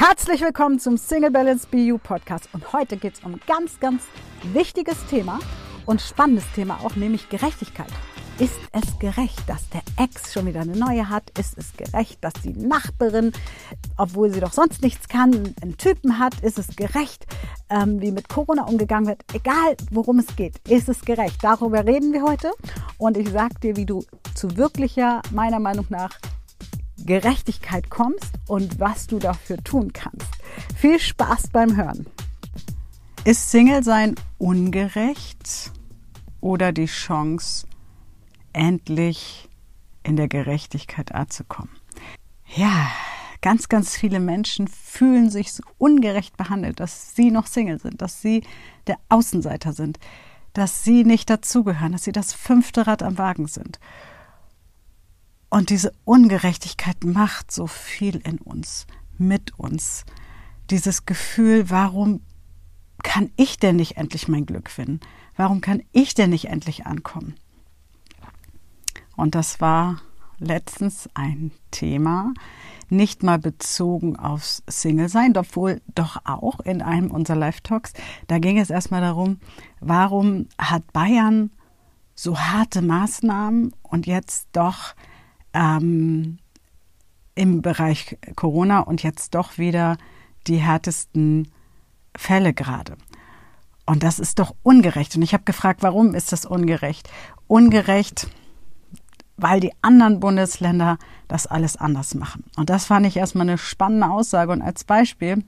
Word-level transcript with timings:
Herzlich 0.00 0.40
willkommen 0.40 0.78
zum 0.78 0.96
Single 0.96 1.30
Balance 1.30 1.68
BU 1.70 1.98
Podcast 1.98 2.48
und 2.54 2.72
heute 2.72 2.96
geht 2.96 3.12
es 3.12 3.20
um 3.20 3.34
ein 3.34 3.40
ganz, 3.46 3.78
ganz 3.80 4.02
wichtiges 4.54 4.96
Thema 5.10 5.38
und 5.84 6.00
spannendes 6.00 6.50
Thema 6.54 6.80
auch, 6.82 6.96
nämlich 6.96 7.28
Gerechtigkeit. 7.28 7.90
Ist 8.38 8.58
es 8.72 8.98
gerecht, 8.98 9.46
dass 9.46 9.68
der 9.68 9.82
Ex 10.02 10.32
schon 10.32 10.46
wieder 10.46 10.62
eine 10.62 10.74
neue 10.74 11.10
hat? 11.10 11.38
Ist 11.38 11.58
es 11.58 11.74
gerecht, 11.76 12.24
dass 12.24 12.32
die 12.42 12.54
Nachbarin, 12.54 13.32
obwohl 13.98 14.32
sie 14.32 14.40
doch 14.40 14.54
sonst 14.54 14.80
nichts 14.80 15.06
kann, 15.06 15.54
einen 15.60 15.76
Typen 15.76 16.18
hat? 16.18 16.40
Ist 16.40 16.58
es 16.58 16.74
gerecht, 16.76 17.26
ähm, 17.68 18.00
wie 18.00 18.10
mit 18.10 18.30
Corona 18.30 18.64
umgegangen 18.64 19.06
wird? 19.06 19.22
Egal, 19.34 19.76
worum 19.90 20.20
es 20.20 20.34
geht, 20.34 20.66
ist 20.66 20.88
es 20.88 21.02
gerecht? 21.02 21.44
Darüber 21.44 21.84
reden 21.84 22.14
wir 22.14 22.22
heute 22.22 22.52
und 22.96 23.18
ich 23.18 23.28
sage 23.28 23.54
dir, 23.62 23.76
wie 23.76 23.84
du 23.84 24.02
zu 24.34 24.56
wirklicher, 24.56 25.20
meiner 25.30 25.60
Meinung 25.60 25.84
nach, 25.90 26.18
Gerechtigkeit 27.04 27.90
kommst 27.90 28.32
und 28.46 28.80
was 28.80 29.06
du 29.06 29.18
dafür 29.18 29.56
tun 29.58 29.92
kannst. 29.92 30.26
Viel 30.76 30.98
Spaß 30.98 31.48
beim 31.48 31.76
Hören. 31.76 32.06
Ist 33.24 33.50
Single-Sein 33.50 34.14
ungerecht 34.38 35.72
oder 36.40 36.72
die 36.72 36.86
Chance, 36.86 37.66
endlich 38.52 39.48
in 40.02 40.16
der 40.16 40.28
Gerechtigkeit 40.28 41.12
anzukommen? 41.12 41.70
Ja, 42.54 42.90
ganz, 43.42 43.68
ganz 43.68 43.96
viele 43.96 44.20
Menschen 44.20 44.68
fühlen 44.68 45.30
sich 45.30 45.52
so 45.52 45.62
ungerecht 45.78 46.36
behandelt, 46.36 46.80
dass 46.80 47.14
sie 47.14 47.30
noch 47.30 47.46
Single 47.46 47.78
sind, 47.78 48.02
dass 48.02 48.20
sie 48.22 48.42
der 48.86 48.96
Außenseiter 49.08 49.72
sind, 49.72 49.98
dass 50.52 50.82
sie 50.82 51.04
nicht 51.04 51.30
dazugehören, 51.30 51.92
dass 51.92 52.04
sie 52.04 52.12
das 52.12 52.32
fünfte 52.32 52.86
Rad 52.86 53.02
am 53.02 53.18
Wagen 53.18 53.46
sind. 53.46 53.78
Und 55.50 55.70
diese 55.70 55.92
Ungerechtigkeit 56.04 57.04
macht 57.04 57.50
so 57.50 57.66
viel 57.66 58.16
in 58.16 58.38
uns, 58.38 58.86
mit 59.18 59.58
uns. 59.58 60.04
Dieses 60.70 61.04
Gefühl, 61.04 61.68
warum 61.70 62.20
kann 63.02 63.30
ich 63.36 63.58
denn 63.58 63.76
nicht 63.76 63.96
endlich 63.96 64.28
mein 64.28 64.46
Glück 64.46 64.70
finden? 64.70 65.00
Warum 65.36 65.60
kann 65.60 65.82
ich 65.92 66.14
denn 66.14 66.30
nicht 66.30 66.46
endlich 66.46 66.86
ankommen? 66.86 67.34
Und 69.16 69.34
das 69.34 69.60
war 69.60 70.00
letztens 70.38 71.08
ein 71.14 71.50
Thema, 71.72 72.32
nicht 72.88 73.22
mal 73.22 73.38
bezogen 73.38 74.16
aufs 74.16 74.62
Single-Sein, 74.68 75.36
obwohl 75.36 75.80
doch 75.94 76.24
auch 76.24 76.60
in 76.60 76.80
einem 76.80 77.10
unserer 77.10 77.36
Live-Talks. 77.36 77.92
Da 78.28 78.38
ging 78.38 78.58
es 78.58 78.70
erstmal 78.70 79.00
darum, 79.00 79.40
warum 79.80 80.46
hat 80.58 80.92
Bayern 80.92 81.50
so 82.14 82.38
harte 82.38 82.82
Maßnahmen 82.82 83.74
und 83.82 84.06
jetzt 84.06 84.48
doch 84.52 84.94
ähm, 85.54 86.38
im 87.34 87.62
Bereich 87.62 88.18
Corona 88.36 88.80
und 88.80 89.02
jetzt 89.02 89.34
doch 89.34 89.58
wieder 89.58 89.96
die 90.46 90.56
härtesten 90.56 91.50
Fälle 92.16 92.52
gerade. 92.52 92.96
Und 93.86 94.02
das 94.02 94.18
ist 94.18 94.38
doch 94.38 94.54
ungerecht. 94.62 95.16
Und 95.16 95.22
ich 95.22 95.32
habe 95.32 95.44
gefragt, 95.44 95.82
warum 95.82 96.14
ist 96.14 96.32
das 96.32 96.44
ungerecht? 96.44 97.08
Ungerecht, 97.46 98.28
weil 99.36 99.60
die 99.60 99.72
anderen 99.82 100.20
Bundesländer 100.20 100.98
das 101.28 101.46
alles 101.46 101.76
anders 101.76 102.14
machen. 102.14 102.44
Und 102.56 102.70
das 102.70 102.84
fand 102.84 103.06
ich 103.06 103.16
erstmal 103.16 103.48
eine 103.48 103.58
spannende 103.58 104.08
Aussage. 104.10 104.52
Und 104.52 104.62
als 104.62 104.84
Beispiel 104.84 105.42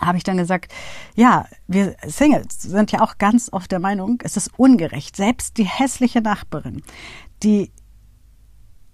habe 0.00 0.18
ich 0.18 0.24
dann 0.24 0.36
gesagt, 0.36 0.72
ja, 1.14 1.46
wir 1.68 1.94
Singles 2.04 2.62
sind 2.62 2.90
ja 2.92 3.02
auch 3.02 3.18
ganz 3.18 3.52
oft 3.52 3.70
der 3.70 3.78
Meinung, 3.78 4.18
es 4.24 4.36
ist 4.36 4.50
ungerecht. 4.56 5.16
Selbst 5.16 5.58
die 5.58 5.64
hässliche 5.64 6.20
Nachbarin, 6.20 6.82
die 7.42 7.70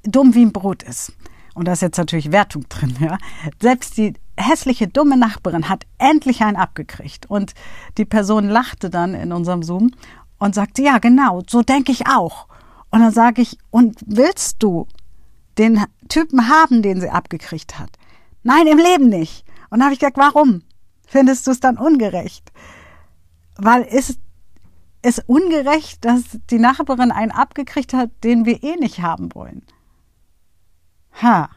dumm 0.04 0.34
wie 0.34 0.44
ein 0.44 0.52
Brot 0.52 0.82
ist. 0.82 1.12
Und 1.54 1.66
da 1.66 1.72
ist 1.72 1.82
jetzt 1.82 1.98
natürlich 1.98 2.32
Wertung 2.32 2.68
drin, 2.68 2.96
ja. 3.00 3.18
Selbst 3.60 3.96
die 3.96 4.14
hässliche, 4.36 4.88
dumme 4.88 5.16
Nachbarin 5.16 5.68
hat 5.68 5.84
endlich 5.98 6.42
einen 6.42 6.56
abgekriegt. 6.56 7.26
Und 7.28 7.54
die 7.98 8.04
Person 8.04 8.48
lachte 8.48 8.90
dann 8.90 9.14
in 9.14 9.32
unserem 9.32 9.62
Zoom 9.62 9.90
und 10.38 10.54
sagte, 10.54 10.82
ja, 10.82 10.98
genau, 10.98 11.42
so 11.48 11.62
denke 11.62 11.92
ich 11.92 12.06
auch. 12.06 12.46
Und 12.90 13.00
dann 13.00 13.12
sage 13.12 13.42
ich, 13.42 13.58
und 13.70 14.00
willst 14.06 14.62
du 14.62 14.86
den 15.58 15.84
Typen 16.08 16.48
haben, 16.48 16.82
den 16.82 17.00
sie 17.00 17.10
abgekriegt 17.10 17.78
hat? 17.78 17.90
Nein, 18.42 18.66
im 18.66 18.78
Leben 18.78 19.08
nicht. 19.08 19.44
Und 19.68 19.78
dann 19.78 19.84
habe 19.84 19.92
ich 19.92 20.00
gesagt, 20.00 20.16
warum? 20.16 20.62
Findest 21.06 21.46
du 21.46 21.50
es 21.50 21.60
dann 21.60 21.76
ungerecht? 21.76 22.52
Weil 23.56 23.82
ist 23.82 24.18
es 25.02 25.18
ungerecht, 25.26 26.04
dass 26.04 26.22
die 26.50 26.58
Nachbarin 26.58 27.10
einen 27.10 27.32
abgekriegt 27.32 27.94
hat, 27.94 28.10
den 28.24 28.44
wir 28.44 28.62
eh 28.62 28.76
nicht 28.76 29.00
haben 29.00 29.34
wollen. 29.34 29.62
Ha. 31.22 31.50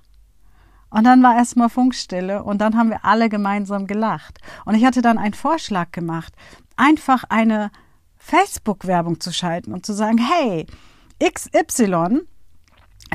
Und 0.90 1.06
dann 1.06 1.24
war 1.24 1.36
erstmal 1.36 1.70
Funkstille 1.70 2.44
und 2.44 2.60
dann 2.60 2.78
haben 2.78 2.92
wir 2.92 3.04
alle 3.04 3.30
gemeinsam 3.30 3.88
gelacht. 3.88 4.40
Und 4.66 4.76
ich 4.76 4.86
hatte 4.86 5.02
dann 5.02 5.18
einen 5.18 5.34
Vorschlag 5.34 5.92
gemacht, 5.92 6.34
einfach 6.76 7.24
eine 7.30 7.72
Facebook-Werbung 8.18 9.20
zu 9.20 9.34
schalten 9.34 9.74
und 9.74 9.86
zu 9.86 9.94
sagen, 9.94 10.20
hey, 10.20 10.68
XY 11.20 12.22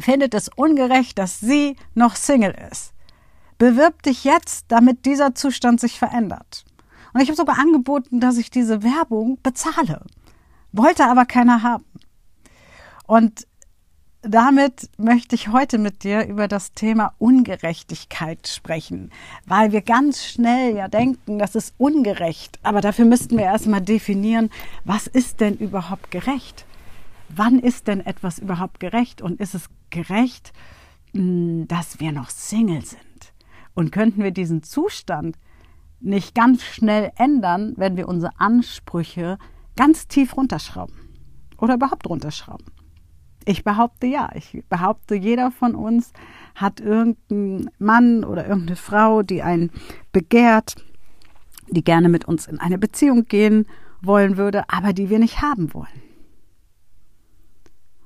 findet 0.01 0.35
es 0.35 0.49
ungerecht, 0.49 1.19
dass 1.19 1.41
sie 1.41 1.77
noch 1.95 2.17
Single 2.17 2.55
ist. 2.71 2.93
Bewirb 3.59 4.03
dich 4.03 4.25
jetzt, 4.25 4.67
damit 4.69 5.05
dieser 5.05 5.35
Zustand 5.35 5.81
sich 5.81 5.99
verändert. 5.99 6.65
Und 7.13 7.21
ich 7.21 7.29
habe 7.29 7.37
sogar 7.37 7.59
angeboten, 7.59 8.21
dass 8.21 8.39
ich 8.39 8.51
diese 8.51 8.83
Werbung 8.83 9.39
bezahle. 9.43 10.05
Wollte 10.73 11.07
aber 11.07 11.25
keiner 11.25 11.63
haben. 11.63 11.85
Und 13.07 13.47
damit 14.23 14.91
möchte 14.99 15.37
ich 15.37 15.49
heute 15.49 15.79
mit 15.79 16.03
dir 16.03 16.27
über 16.27 16.49
das 16.49 16.73
Thema 16.73 17.15
Ungerechtigkeit 17.19 18.49
sprechen, 18.49 19.11
weil 19.47 19.71
wir 19.71 19.81
ganz 19.81 20.25
schnell 20.25 20.75
ja 20.75 20.89
denken, 20.89 21.39
das 21.39 21.55
ist 21.55 21.75
ungerecht. 21.79 22.59
Aber 22.63 22.81
dafür 22.81 23.05
müssten 23.05 23.37
wir 23.37 23.45
erstmal 23.45 23.81
definieren, 23.81 24.51
was 24.85 25.07
ist 25.07 25.41
denn 25.41 25.57
überhaupt 25.57 26.11
gerecht? 26.11 26.67
Wann 27.29 27.61
ist 27.61 27.87
denn 27.87 28.05
etwas 28.05 28.39
überhaupt 28.39 28.81
gerecht? 28.81 29.23
Und 29.23 29.41
ist 29.41 29.55
es 29.55 29.69
gerecht, 29.91 30.53
hm, 31.15 31.69
dass 31.69 32.01
wir 32.01 32.11
noch 32.11 32.31
Single 32.31 32.85
sind? 32.85 33.01
Und 33.75 33.93
könnten 33.93 34.25
wir 34.25 34.33
diesen 34.33 34.65
Zustand 34.65 35.37
nicht 36.01 36.35
ganz 36.35 36.65
schnell 36.65 37.13
ändern, 37.17 37.75
wenn 37.77 37.97
wir 37.97 38.09
unsere 38.09 38.33
Ansprüche 38.41 39.39
ganz 39.77 40.09
tief 40.09 40.37
runterschrauben 40.37 40.97
oder 41.59 41.75
überhaupt 41.75 42.09
runterschrauben? 42.09 42.78
Ich 43.49 43.65
behaupte 43.65 44.07
ja. 44.07 44.29
Ich 44.35 44.63
behaupte, 44.69 45.15
jeder 45.15 45.51
von 45.51 45.75
uns 45.75 46.13
hat 46.55 46.81
irgendeinen 46.81 47.71
Mann 47.79 48.23
oder 48.23 48.47
irgendeine 48.47 48.77
Frau, 48.77 49.23
die 49.23 49.43
einen 49.43 49.71
begehrt, 50.13 50.77
die 51.71 51.83
gerne 51.83 52.11
mit 52.11 52.27
uns 52.27 52.47
in 52.47 52.61
eine 52.61 52.77
Beziehung 52.77 53.25
gehen 53.25 53.67
wollen 54.03 54.37
würde, 54.37 54.69
aber 54.69 54.93
die 54.93 55.09
wir 55.09 55.19
nicht 55.19 55.41
haben 55.41 55.73
wollen. 55.73 56.03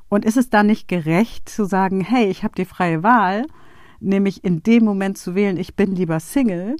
Und 0.08 0.24
ist 0.24 0.36
es 0.36 0.48
dann 0.48 0.68
nicht 0.68 0.86
gerecht 0.86 1.48
zu 1.48 1.64
sagen, 1.64 2.02
hey, 2.02 2.26
ich 2.28 2.44
habe 2.44 2.54
die 2.54 2.64
freie 2.64 3.02
Wahl, 3.02 3.44
nämlich 3.98 4.44
in 4.44 4.62
dem 4.62 4.84
Moment 4.84 5.18
zu 5.18 5.34
wählen, 5.34 5.56
ich 5.56 5.74
bin 5.74 5.96
lieber 5.96 6.20
Single, 6.20 6.76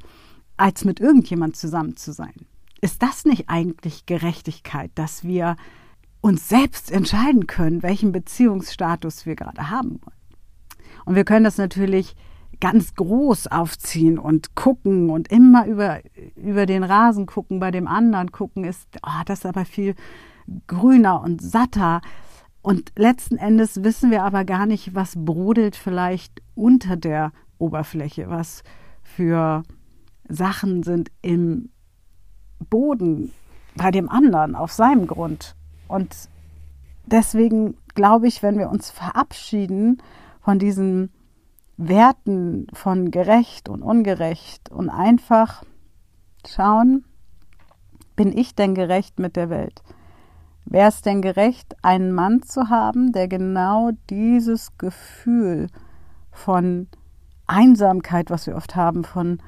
als 0.57 0.85
mit 0.85 1.01
irgendjemand 1.01 1.57
zusammen 1.57 1.97
zu 1.97 2.13
sein? 2.13 2.47
Ist 2.81 3.03
das 3.03 3.25
nicht 3.25 3.49
eigentlich 3.49 4.07
Gerechtigkeit, 4.07 4.93
dass 4.95 5.25
wir 5.25 5.57
uns 6.23 6.49
selbst 6.49 6.91
entscheiden 6.91 7.47
können, 7.47 7.83
welchen 7.83 8.13
Beziehungsstatus 8.13 9.27
wir 9.27 9.37
gerade 9.37 9.71
haben 9.71 10.01
wollen. 10.01 10.17
Und 11.05 11.17
wir 11.17 11.25
können 11.25 11.45
das 11.45 11.59
natürlich 11.59 12.15
ganz 12.61 12.95
groß 12.95 13.49
aufziehen 13.49 14.21
und 14.21 14.55
gucken 14.55 15.11
und 15.11 15.33
immer 15.33 15.67
über, 15.67 15.99
über 16.37 16.65
den 16.65 16.85
Rasen 16.85 17.27
gucken, 17.27 17.59
bei 17.59 17.73
dem 17.73 17.89
anderen 17.89 18.31
gucken, 18.31 18.63
ist, 18.63 18.87
oh, 19.05 19.23
das 19.27 19.41
ist 19.41 19.47
aber 19.47 19.65
viel 19.65 19.97
grüner 20.69 21.21
und 21.23 21.43
satter. 21.43 22.01
Und 22.63 22.93
letzten 22.97 23.37
Endes 23.37 23.83
wissen 23.83 24.13
wir 24.13 24.23
aber 24.23 24.45
gar 24.45 24.67
nicht, 24.67 24.95
was 24.95 25.15
brodelt 25.17 25.75
vielleicht 25.75 26.41
unter 26.55 26.97
der 26.97 27.33
Oberfläche, 27.59 28.31
was 28.31 28.63
für 29.03 29.65
Sachen 30.29 30.85
sind 30.85 31.11
im 31.21 31.71
Boden 32.71 33.33
bei 33.75 33.91
dem 33.91 34.09
anderen 34.09 34.55
auf 34.55 34.71
seinem 34.71 35.09
Grund. 35.09 35.57
Und 35.93 36.31
deswegen 37.05 37.77
glaube 37.95 38.27
ich, 38.27 38.43
wenn 38.43 38.59
wir 38.59 38.71
uns 38.71 38.91
verabschieden 38.91 39.99
von 40.41 40.59
diesen 40.59 41.11
Werten 41.77 42.67
von 42.73 43.11
gerecht 43.11 43.69
und 43.69 43.83
ungerecht 43.83 44.71
und 44.71 44.89
einfach 44.89 45.65
schauen, 46.47 47.05
bin 48.17 48.37
ich 48.37 48.55
denn 48.55 48.75
gerecht 48.75 49.19
mit 49.19 49.37
der 49.37 49.51
Welt? 49.51 49.83
Wäre 50.65 50.89
es 50.89 51.03
denn 51.03 51.21
gerecht, 51.21 51.77
einen 51.83 52.13
Mann 52.13 52.43
zu 52.43 52.71
haben, 52.71 53.13
der 53.13 53.29
genau 53.29 53.91
dieses 54.09 54.79
Gefühl 54.79 55.67
von 56.31 56.89
Einsamkeit, 57.47 58.31
was 58.31 58.47
wir 58.47 58.57
oft 58.57 58.77
haben, 58.77 59.05
von 59.05 59.43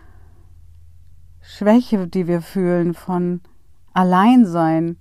Schwäche, 1.41 2.07
die 2.07 2.27
wir 2.27 2.43
fühlen, 2.43 2.93
von 2.93 3.41
Alleinsein, 3.95 4.99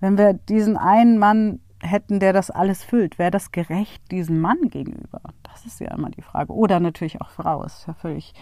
wenn 0.00 0.18
wir 0.18 0.34
diesen 0.34 0.76
einen 0.76 1.18
Mann 1.18 1.60
hätten, 1.80 2.20
der 2.20 2.32
das 2.32 2.50
alles 2.50 2.82
füllt, 2.82 3.18
wäre 3.18 3.30
das 3.30 3.52
gerecht 3.52 4.10
diesem 4.10 4.40
Mann 4.40 4.68
gegenüber? 4.70 5.20
Das 5.42 5.64
ist 5.64 5.80
ja 5.80 5.94
immer 5.94 6.10
die 6.10 6.22
Frage. 6.22 6.52
Oder 6.52 6.80
natürlich 6.80 7.20
auch 7.20 7.30
Frau, 7.30 7.62
ist 7.62 7.86
ja 7.86 7.94
völlig, 7.94 8.34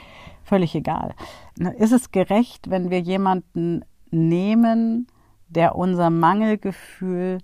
völlig 0.43 0.75
egal. 0.75 1.15
Ist 1.79 1.93
es 1.93 2.11
gerecht, 2.11 2.71
wenn 2.71 2.91
wir 2.91 3.01
jemanden 3.01 3.85
nehmen, 4.11 5.07
der 5.49 5.77
unser 5.77 6.11
Mangelgefühl 6.11 7.39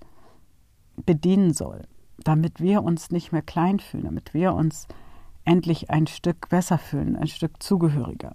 bedienen 0.96 1.52
soll, 1.52 1.82
damit 2.18 2.60
wir 2.60 2.82
uns 2.82 3.10
nicht 3.10 3.32
mehr 3.32 3.42
klein 3.42 3.80
fühlen, 3.80 4.04
damit 4.04 4.34
wir 4.34 4.54
uns 4.54 4.88
endlich 5.44 5.90
ein 5.90 6.06
Stück 6.06 6.48
besser 6.48 6.78
fühlen, 6.78 7.16
ein 7.16 7.26
Stück 7.26 7.62
zugehöriger. 7.62 8.34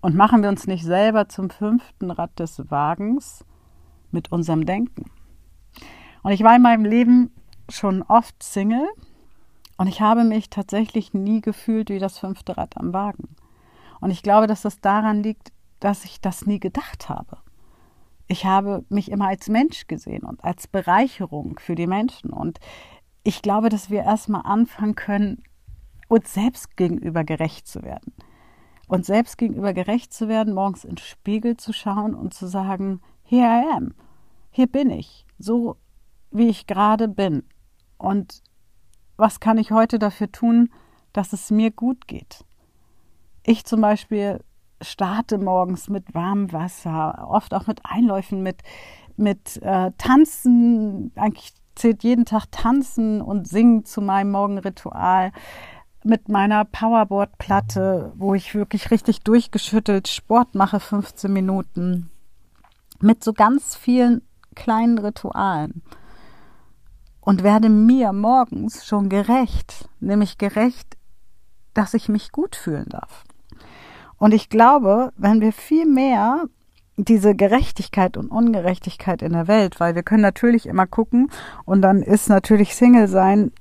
Und 0.00 0.14
machen 0.14 0.42
wir 0.42 0.48
uns 0.48 0.66
nicht 0.66 0.84
selber 0.84 1.28
zum 1.28 1.50
fünften 1.50 2.10
Rad 2.10 2.38
des 2.38 2.70
Wagens 2.70 3.44
mit 4.10 4.32
unserem 4.32 4.66
Denken. 4.66 5.10
Und 6.22 6.32
ich 6.32 6.42
war 6.42 6.56
in 6.56 6.62
meinem 6.62 6.84
Leben 6.84 7.30
schon 7.68 8.02
oft 8.02 8.42
Single 8.42 8.88
und 9.76 9.86
ich 9.86 10.00
habe 10.00 10.24
mich 10.24 10.50
tatsächlich 10.50 11.14
nie 11.14 11.40
gefühlt 11.40 11.90
wie 11.90 11.98
das 11.98 12.18
fünfte 12.18 12.56
Rad 12.56 12.76
am 12.76 12.92
Wagen. 12.92 13.36
Und 14.00 14.10
ich 14.10 14.22
glaube, 14.22 14.46
dass 14.46 14.62
das 14.62 14.80
daran 14.80 15.22
liegt, 15.22 15.52
dass 15.80 16.04
ich 16.04 16.20
das 16.20 16.46
nie 16.46 16.60
gedacht 16.60 17.08
habe. 17.08 17.38
Ich 18.28 18.44
habe 18.44 18.84
mich 18.88 19.10
immer 19.10 19.28
als 19.28 19.48
Mensch 19.48 19.86
gesehen 19.86 20.24
und 20.24 20.42
als 20.42 20.66
Bereicherung 20.66 21.58
für 21.58 21.74
die 21.74 21.86
Menschen. 21.86 22.30
Und 22.30 22.58
ich 23.22 23.42
glaube, 23.42 23.68
dass 23.68 23.90
wir 23.90 24.02
erstmal 24.02 24.42
anfangen 24.44 24.94
können, 24.94 25.42
uns 26.08 26.32
selbst 26.32 26.76
gegenüber 26.76 27.24
gerecht 27.24 27.68
zu 27.68 27.82
werden. 27.82 28.12
Uns 28.88 29.06
selbst 29.06 29.38
gegenüber 29.38 29.72
gerecht 29.72 30.12
zu 30.12 30.28
werden, 30.28 30.54
morgens 30.54 30.84
ins 30.84 31.02
Spiegel 31.02 31.56
zu 31.56 31.72
schauen 31.72 32.14
und 32.14 32.34
zu 32.34 32.46
sagen, 32.46 33.00
here 33.26 33.46
I 33.46 33.76
am, 33.76 33.94
hier 34.50 34.66
bin 34.66 34.90
ich, 34.90 35.26
so 35.38 35.76
wie 36.30 36.48
ich 36.48 36.66
gerade 36.66 37.08
bin. 37.08 37.44
Und 37.98 38.42
was 39.16 39.40
kann 39.40 39.58
ich 39.58 39.70
heute 39.70 39.98
dafür 39.98 40.30
tun, 40.30 40.70
dass 41.12 41.32
es 41.32 41.50
mir 41.50 41.70
gut 41.70 42.06
geht? 42.06 42.44
Ich 43.42 43.64
zum 43.64 43.80
Beispiel 43.80 44.40
starte 44.82 45.38
morgens 45.38 45.88
mit 45.88 46.14
warmem 46.14 46.52
Wasser, 46.52 47.26
oft 47.28 47.54
auch 47.54 47.66
mit 47.66 47.80
Einläufen, 47.84 48.42
mit, 48.42 48.62
mit 49.16 49.60
äh, 49.62 49.92
Tanzen. 49.98 51.12
Eigentlich 51.16 51.54
zählt 51.74 52.02
jeden 52.02 52.24
Tag 52.24 52.46
Tanzen 52.50 53.20
und 53.22 53.48
Singen 53.48 53.84
zu 53.84 54.00
meinem 54.00 54.32
Morgenritual. 54.32 55.32
Mit 56.04 56.28
meiner 56.28 56.64
Powerboard-Platte, 56.64 58.12
wo 58.16 58.34
ich 58.34 58.54
wirklich 58.54 58.90
richtig 58.90 59.20
durchgeschüttelt 59.20 60.06
Sport 60.06 60.54
mache, 60.54 60.78
15 60.78 61.32
Minuten. 61.32 62.10
Mit 63.00 63.22
so 63.22 63.32
ganz 63.32 63.76
vielen 63.76 64.22
kleinen 64.54 64.98
Ritualen. 64.98 65.82
Und 67.20 67.42
werde 67.42 67.68
mir 67.68 68.12
morgens 68.12 68.86
schon 68.86 69.08
gerecht, 69.08 69.88
nämlich 70.00 70.38
gerecht, 70.38 70.96
dass 71.74 71.94
ich 71.94 72.08
mich 72.08 72.32
gut 72.32 72.56
fühlen 72.56 72.86
darf. 72.88 73.24
Und 74.16 74.32
ich 74.32 74.48
glaube, 74.48 75.12
wenn 75.16 75.40
wir 75.40 75.52
viel 75.52 75.86
mehr 75.86 76.44
diese 76.96 77.34
Gerechtigkeit 77.34 78.16
und 78.16 78.30
Ungerechtigkeit 78.30 79.20
in 79.22 79.32
der 79.32 79.48
Welt, 79.48 79.80
weil 79.80 79.94
wir 79.94 80.02
können 80.02 80.22
natürlich 80.22 80.66
immer 80.66 80.86
gucken 80.86 81.30
und 81.64 81.82
dann 81.82 82.02
ist 82.02 82.28
natürlich 82.28 82.74
Single 82.74 83.08
sein 83.08 83.52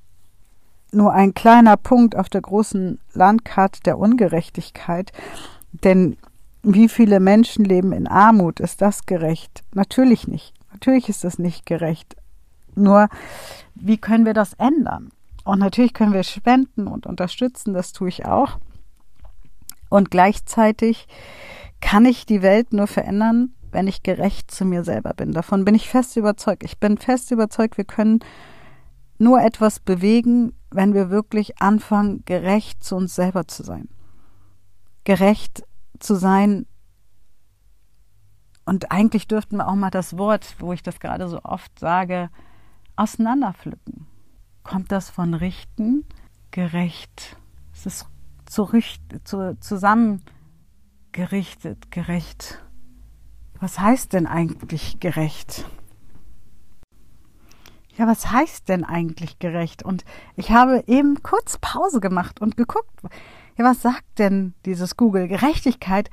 nur 0.91 1.11
ein 1.11 1.33
kleiner 1.33 1.75
Punkt 1.75 2.15
auf 2.15 2.29
der 2.29 2.41
großen 2.41 2.99
Landkarte 3.13 3.81
der 3.83 3.97
Ungerechtigkeit. 3.99 5.11
Denn 5.73 6.15
wie 6.73 6.89
viele 6.89 7.19
Menschen 7.19 7.63
leben 7.63 7.91
in 7.91 8.07
Armut? 8.07 8.59
Ist 8.59 8.81
das 8.81 9.05
gerecht? 9.05 9.63
Natürlich 9.73 10.27
nicht. 10.27 10.53
Natürlich 10.71 11.09
ist 11.09 11.23
das 11.23 11.37
nicht 11.37 11.65
gerecht. 11.65 12.15
Nur, 12.75 13.07
wie 13.75 13.97
können 13.97 14.25
wir 14.25 14.33
das 14.33 14.53
ändern? 14.53 15.09
Und 15.43 15.59
natürlich 15.59 15.93
können 15.93 16.13
wir 16.13 16.23
spenden 16.23 16.87
und 16.87 17.05
unterstützen, 17.05 17.73
das 17.73 17.93
tue 17.93 18.09
ich 18.09 18.25
auch. 18.25 18.57
Und 19.89 20.09
gleichzeitig 20.09 21.07
kann 21.81 22.05
ich 22.05 22.25
die 22.25 22.41
Welt 22.41 22.73
nur 22.73 22.87
verändern, 22.87 23.53
wenn 23.71 23.87
ich 23.87 24.01
gerecht 24.01 24.49
zu 24.49 24.65
mir 24.65 24.83
selber 24.83 25.13
bin. 25.13 25.33
Davon 25.33 25.65
bin 25.65 25.75
ich 25.75 25.87
fest 25.87 26.17
überzeugt. 26.17 26.63
Ich 26.63 26.79
bin 26.79 26.97
fest 26.97 27.29
überzeugt, 27.29 27.77
wir 27.77 27.85
können 27.85 28.19
nur 29.19 29.39
etwas 29.39 29.79
bewegen, 29.79 30.53
wenn 30.71 30.93
wir 30.93 31.09
wirklich 31.09 31.61
anfangen, 31.61 32.23
gerecht 32.25 32.83
zu 32.83 32.95
uns 32.95 33.13
selber 33.15 33.47
zu 33.47 33.63
sein. 33.63 33.87
Gerecht 35.03 35.63
zu 35.99 36.15
sein. 36.15 36.65
Und 38.65 38.91
eigentlich 38.91 39.27
dürften 39.27 39.57
wir 39.57 39.67
auch 39.67 39.75
mal 39.75 39.91
das 39.91 40.17
Wort, 40.17 40.55
wo 40.59 40.73
ich 40.73 40.81
das 40.81 40.99
gerade 40.99 41.27
so 41.27 41.39
oft 41.43 41.77
sage, 41.79 42.29
auseinanderpflücken. 42.95 44.07
Kommt 44.63 44.91
das 44.91 45.09
von 45.09 45.35
richten? 45.35 46.05
Gerecht. 46.51 47.37
Es 47.73 47.85
ist 47.85 48.07
zu, 48.45 48.69
zu, 49.23 49.57
zusammengerichtet, 49.59 51.91
gerecht. 51.91 52.63
Was 53.59 53.79
heißt 53.79 54.13
denn 54.13 54.27
eigentlich 54.27 54.99
gerecht? 54.99 55.65
Ja, 57.97 58.07
was 58.07 58.31
heißt 58.31 58.67
denn 58.67 58.83
eigentlich 58.83 59.39
gerecht? 59.39 59.83
Und 59.83 60.03
ich 60.35 60.51
habe 60.51 60.83
eben 60.87 61.23
kurz 61.23 61.57
Pause 61.59 61.99
gemacht 61.99 62.41
und 62.41 62.57
geguckt, 62.57 62.91
ja, 63.57 63.63
was 63.63 63.81
sagt 63.81 64.19
denn 64.19 64.53
dieses 64.65 64.97
Google? 64.97 65.27
Gerechtigkeit 65.27 66.09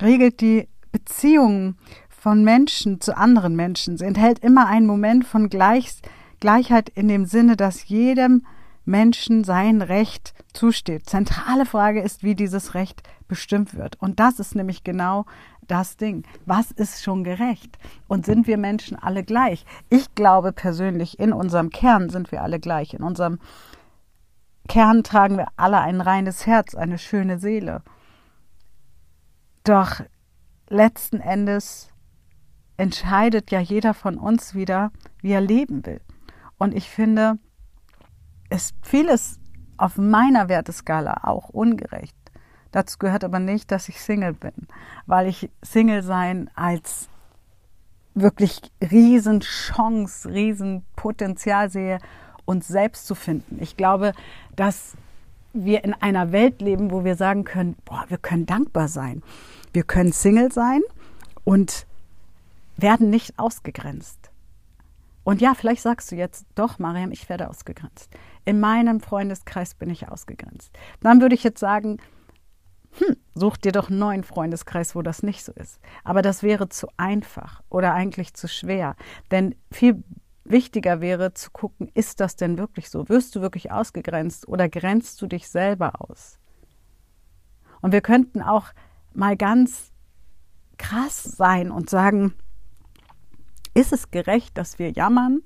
regelt 0.00 0.40
die 0.40 0.68
Beziehungen 0.92 1.76
von 2.08 2.42
Menschen 2.42 3.00
zu 3.00 3.16
anderen 3.16 3.54
Menschen. 3.54 3.98
Sie 3.98 4.04
enthält 4.04 4.38
immer 4.38 4.66
einen 4.66 4.86
Moment 4.86 5.26
von 5.26 5.50
Gleich, 5.50 6.00
Gleichheit 6.40 6.88
in 6.88 7.08
dem 7.08 7.26
Sinne, 7.26 7.56
dass 7.56 7.86
jedem 7.88 8.46
Menschen 8.86 9.44
sein 9.44 9.82
Recht 9.82 10.32
zusteht. 10.54 11.08
Zentrale 11.08 11.66
Frage 11.66 12.00
ist, 12.00 12.22
wie 12.22 12.34
dieses 12.34 12.74
Recht 12.74 13.02
bestimmt 13.28 13.74
wird. 13.74 14.00
Und 14.00 14.20
das 14.20 14.38
ist 14.38 14.54
nämlich 14.54 14.84
genau 14.84 15.26
das 15.66 15.96
Ding. 15.96 16.24
Was 16.44 16.70
ist 16.70 17.02
schon 17.02 17.24
gerecht? 17.24 17.78
Und 18.08 18.26
sind 18.26 18.46
wir 18.46 18.58
Menschen 18.58 18.96
alle 18.98 19.24
gleich? 19.24 19.64
Ich 19.88 20.14
glaube 20.14 20.52
persönlich, 20.52 21.18
in 21.18 21.32
unserem 21.32 21.70
Kern 21.70 22.10
sind 22.10 22.32
wir 22.32 22.42
alle 22.42 22.60
gleich. 22.60 22.94
In 22.94 23.02
unserem 23.02 23.38
Kern 24.68 25.02
tragen 25.02 25.36
wir 25.36 25.48
alle 25.56 25.80
ein 25.80 26.00
reines 26.00 26.46
Herz, 26.46 26.74
eine 26.74 26.98
schöne 26.98 27.38
Seele. 27.38 27.82
Doch 29.64 30.00
letzten 30.68 31.20
Endes 31.20 31.90
entscheidet 32.76 33.50
ja 33.50 33.60
jeder 33.60 33.94
von 33.94 34.18
uns 34.18 34.54
wieder, 34.54 34.90
wie 35.20 35.32
er 35.32 35.40
leben 35.40 35.84
will. 35.86 36.00
Und 36.58 36.74
ich 36.74 36.88
finde, 36.88 37.38
ist 38.50 38.74
vieles 38.82 39.38
auf 39.76 39.98
meiner 39.98 40.48
Werteskala 40.48 41.24
auch 41.24 41.48
ungerecht. 41.48 42.15
Dazu 42.72 42.98
gehört 42.98 43.24
aber 43.24 43.38
nicht, 43.38 43.70
dass 43.70 43.88
ich 43.88 44.00
Single 44.00 44.32
bin, 44.32 44.52
weil 45.06 45.28
ich 45.28 45.50
Single 45.62 46.02
sein 46.02 46.50
als 46.54 47.08
wirklich 48.14 48.60
Riesenchance, 48.82 50.28
Riesenpotenzial 50.28 51.70
sehe, 51.70 51.98
uns 52.44 52.66
selbst 52.66 53.06
zu 53.06 53.14
finden. 53.14 53.58
Ich 53.60 53.76
glaube, 53.76 54.12
dass 54.56 54.94
wir 55.52 55.84
in 55.84 55.94
einer 55.94 56.32
Welt 56.32 56.60
leben, 56.60 56.90
wo 56.90 57.04
wir 57.04 57.16
sagen 57.16 57.44
können, 57.44 57.76
boah, 57.84 58.04
wir 58.08 58.18
können 58.18 58.46
dankbar 58.46 58.88
sein. 58.88 59.22
Wir 59.72 59.84
können 59.84 60.12
Single 60.12 60.52
sein 60.52 60.82
und 61.44 61.86
werden 62.76 63.10
nicht 63.10 63.38
ausgegrenzt. 63.38 64.30
Und 65.24 65.40
ja, 65.40 65.54
vielleicht 65.54 65.82
sagst 65.82 66.12
du 66.12 66.16
jetzt, 66.16 66.46
doch, 66.54 66.78
Mariam, 66.78 67.10
ich 67.10 67.28
werde 67.28 67.50
ausgegrenzt. 67.50 68.10
In 68.44 68.60
meinem 68.60 69.00
Freundeskreis 69.00 69.74
bin 69.74 69.90
ich 69.90 70.08
ausgegrenzt. 70.08 70.70
Dann 71.00 71.20
würde 71.20 71.34
ich 71.34 71.42
jetzt 71.42 71.58
sagen, 71.58 71.98
hm, 72.98 73.16
such 73.34 73.56
dir 73.58 73.72
doch 73.72 73.90
einen 73.90 73.98
neuen 73.98 74.24
Freundeskreis, 74.24 74.94
wo 74.94 75.02
das 75.02 75.22
nicht 75.22 75.44
so 75.44 75.52
ist. 75.52 75.80
Aber 76.04 76.22
das 76.22 76.42
wäre 76.42 76.68
zu 76.68 76.88
einfach 76.96 77.62
oder 77.68 77.92
eigentlich 77.92 78.34
zu 78.34 78.48
schwer. 78.48 78.96
Denn 79.30 79.54
viel 79.70 80.02
wichtiger 80.44 81.00
wäre 81.00 81.34
zu 81.34 81.50
gucken, 81.50 81.90
ist 81.94 82.20
das 82.20 82.36
denn 82.36 82.58
wirklich 82.58 82.88
so? 82.88 83.08
Wirst 83.08 83.34
du 83.36 83.40
wirklich 83.40 83.70
ausgegrenzt 83.70 84.48
oder 84.48 84.68
grenzt 84.68 85.20
du 85.20 85.26
dich 85.26 85.48
selber 85.48 86.00
aus? 86.08 86.38
Und 87.82 87.92
wir 87.92 88.00
könnten 88.00 88.42
auch 88.42 88.68
mal 89.12 89.36
ganz 89.36 89.92
krass 90.78 91.22
sein 91.22 91.70
und 91.70 91.90
sagen, 91.90 92.34
ist 93.74 93.92
es 93.92 94.10
gerecht, 94.10 94.56
dass 94.56 94.78
wir 94.78 94.90
jammern, 94.90 95.42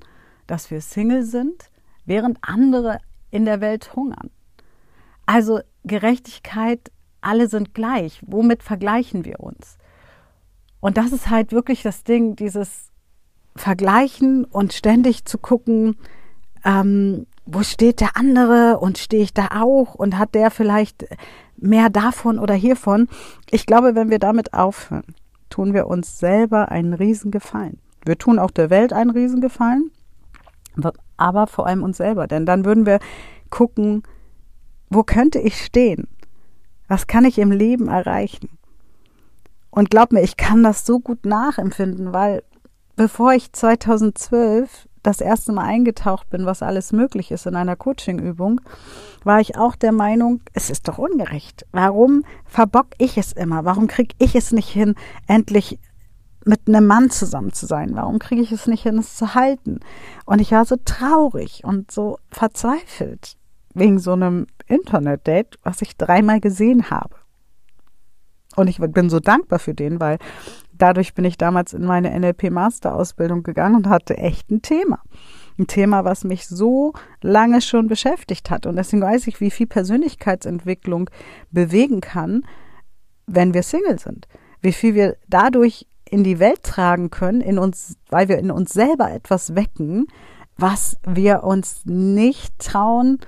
dass 0.47 0.71
wir 0.71 0.80
Single 0.80 1.25
sind, 1.25 1.71
während 2.04 2.38
andere 2.42 2.99
in 3.30 3.45
der 3.45 3.61
Welt 3.61 3.95
hungern? 3.95 4.30
Also 5.26 5.61
Gerechtigkeit, 5.85 6.90
alle 7.20 7.48
sind 7.48 7.74
gleich. 7.74 8.22
Womit 8.26 8.62
vergleichen 8.62 9.24
wir 9.24 9.40
uns? 9.40 9.78
Und 10.80 10.96
das 10.96 11.12
ist 11.12 11.28
halt 11.30 11.52
wirklich 11.52 11.82
das 11.82 12.04
Ding, 12.04 12.36
dieses 12.36 12.90
Vergleichen 13.56 14.44
und 14.44 14.72
ständig 14.72 15.24
zu 15.24 15.38
gucken, 15.38 15.96
ähm, 16.64 17.26
wo 17.46 17.62
steht 17.62 18.00
der 18.00 18.16
andere 18.16 18.78
und 18.78 18.98
stehe 18.98 19.22
ich 19.22 19.34
da 19.34 19.48
auch 19.60 19.94
und 19.94 20.18
hat 20.18 20.34
der 20.34 20.50
vielleicht 20.50 21.06
mehr 21.56 21.90
davon 21.90 22.38
oder 22.38 22.54
hiervon. 22.54 23.08
Ich 23.50 23.66
glaube, 23.66 23.94
wenn 23.94 24.10
wir 24.10 24.18
damit 24.18 24.54
aufhören, 24.54 25.14
tun 25.50 25.74
wir 25.74 25.86
uns 25.86 26.18
selber 26.18 26.70
einen 26.70 26.94
Riesengefallen. 26.94 27.78
Wir 28.04 28.16
tun 28.16 28.38
auch 28.38 28.50
der 28.50 28.70
Welt 28.70 28.92
einen 28.92 29.10
Riesengefallen. 29.10 29.90
aber 31.16 31.46
vor 31.46 31.66
allem 31.66 31.82
uns 31.82 31.98
selber. 31.98 32.26
Denn 32.26 32.46
dann 32.46 32.64
würden 32.64 32.86
wir 32.86 33.00
gucken, 33.50 34.04
wo 34.88 35.02
könnte 35.02 35.38
ich 35.38 35.62
stehen? 35.62 36.08
Was 36.90 37.06
kann 37.06 37.25
ich 37.25 37.38
im 37.38 37.52
Leben 37.52 37.87
erreichen? 37.87 38.49
Und 39.70 39.90
glaub 39.90 40.11
mir, 40.11 40.23
ich 40.23 40.37
kann 40.37 40.64
das 40.64 40.85
so 40.85 40.99
gut 40.99 41.25
nachempfinden, 41.25 42.12
weil 42.12 42.42
bevor 42.97 43.32
ich 43.32 43.52
2012 43.52 44.88
das 45.04 45.20
erste 45.20 45.52
Mal 45.52 45.66
eingetaucht 45.66 46.28
bin, 46.30 46.47
was 46.47 46.64
alles 46.64 46.90
möglich 46.90 47.30
ist 47.30 47.47
in 47.47 47.54
einer 47.54 47.76
Coachingübung, 47.76 48.61
war 49.23 49.40
ich 49.40 49.56
auch 49.56 49.76
der 49.76 49.92
Meinung, 49.92 50.40
es 50.52 50.68
ist 50.68 50.88
doch 50.88 50.99
ungerecht. 50.99 51.64
Warum 51.70 52.25
verbock 52.44 52.88
ich 52.99 53.16
es 53.16 53.30
immer? 53.35 53.64
Warum 53.64 53.87
kriege 53.87 54.16
ich 54.18 54.35
es 54.35 54.50
nicht 54.50 54.68
hin, 54.68 54.97
endlich 55.28 55.78
mit 56.44 56.62
einem 56.66 56.88
Mann 56.88 57.09
zusammen 57.11 57.52
zu 57.52 57.66
sein? 57.66 57.94
Warum 57.94 58.18
kriege 58.18 58.42
ich 58.42 58.50
es 58.50 58.66
nicht 58.66 58.82
hin, 58.82 58.99
es 58.99 59.14
zu 59.14 59.37
halten? 59.37 59.78
Und 60.26 60.40
ich 60.40 60.50
war 60.50 60.64
so 60.64 60.75
traurig 60.85 61.62
und 61.62 61.92
so 61.92 62.18
verzweifelt 62.32 63.37
wegen 63.74 63.98
so 63.98 64.12
einem 64.12 64.46
Internet-Date, 64.66 65.58
was 65.62 65.82
ich 65.82 65.96
dreimal 65.96 66.40
gesehen 66.40 66.90
habe. 66.90 67.16
Und 68.56 68.68
ich 68.68 68.78
bin 68.78 69.10
so 69.10 69.20
dankbar 69.20 69.58
für 69.58 69.74
den, 69.74 70.00
weil 70.00 70.18
dadurch 70.72 71.14
bin 71.14 71.24
ich 71.24 71.38
damals 71.38 71.72
in 71.72 71.84
meine 71.84 72.18
NLP-Master-Ausbildung 72.18 73.42
gegangen 73.42 73.76
und 73.76 73.88
hatte 73.88 74.16
echt 74.16 74.50
ein 74.50 74.62
Thema. 74.62 75.00
Ein 75.58 75.66
Thema, 75.66 76.04
was 76.04 76.24
mich 76.24 76.48
so 76.48 76.94
lange 77.20 77.60
schon 77.60 77.86
beschäftigt 77.86 78.50
hat. 78.50 78.66
Und 78.66 78.76
deswegen 78.76 79.02
weiß 79.02 79.26
ich, 79.28 79.40
wie 79.40 79.50
viel 79.50 79.66
Persönlichkeitsentwicklung 79.66 81.10
bewegen 81.50 82.00
kann, 82.00 82.44
wenn 83.26 83.54
wir 83.54 83.62
Single 83.62 83.98
sind. 83.98 84.26
Wie 84.60 84.72
viel 84.72 84.94
wir 84.94 85.16
dadurch 85.28 85.86
in 86.10 86.24
die 86.24 86.40
Welt 86.40 86.62
tragen 86.64 87.10
können, 87.10 87.40
in 87.40 87.58
uns, 87.58 87.96
weil 88.08 88.28
wir 88.28 88.38
in 88.38 88.50
uns 88.50 88.72
selber 88.72 89.12
etwas 89.12 89.54
wecken, 89.54 90.06
was 90.56 90.96
wir 91.06 91.44
uns 91.44 91.82
nicht 91.84 92.58
trauen, 92.58 93.18